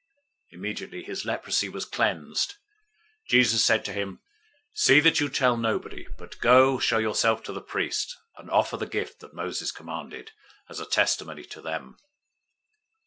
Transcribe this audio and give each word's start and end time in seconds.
Immediately 0.49 1.03
his 1.03 1.25
leprosy 1.25 1.69
was 1.69 1.85
cleansed. 1.85 2.55
008:004 3.27 3.27
Jesus 3.27 3.63
said 3.63 3.85
to 3.85 3.93
him, 3.93 4.19
"See 4.73 4.99
that 4.99 5.19
you 5.19 5.29
tell 5.29 5.55
nobody, 5.57 6.07
but 6.17 6.39
go, 6.39 6.79
show 6.79 6.97
yourself 6.97 7.43
to 7.43 7.53
the 7.53 7.61
priest, 7.61 8.17
and 8.35 8.49
offer 8.49 8.77
the 8.77 8.87
gift 8.87 9.19
that 9.19 9.35
Moses 9.35 9.71
commanded, 9.71 10.31
as 10.67 10.79
a 10.79 10.87
testimony 10.87 11.43
to 11.43 11.61
them." 11.61 11.99